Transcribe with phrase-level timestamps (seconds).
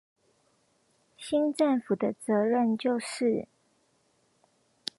[1.15, 3.47] 新政府的責任就是